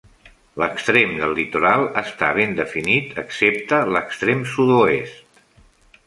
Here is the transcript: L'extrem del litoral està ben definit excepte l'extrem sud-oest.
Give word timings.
L'extrem 0.61 1.11
del 1.17 1.33
litoral 1.39 1.83
està 2.01 2.29
ben 2.39 2.55
definit 2.59 3.13
excepte 3.25 3.81
l'extrem 3.97 4.41
sud-oest. 4.55 5.43